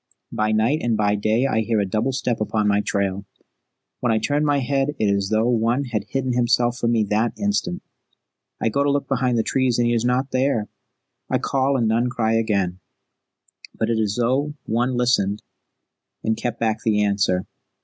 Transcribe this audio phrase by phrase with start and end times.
[0.31, 3.23] By night and by day I hear a double step upon my trail.
[3.99, 7.03] When I turn my head it is as though one had hidden himself from me
[7.11, 7.83] that instant.
[8.59, 10.69] I go to look behind the trees and he is not there.
[11.29, 12.79] I call and none cry again;
[13.77, 15.43] but it is as though one listened
[16.23, 17.45] and kept back the answer.